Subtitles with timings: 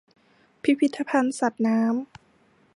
[0.63, 1.91] พิพิธภัณฑ์สัตว์น้ำ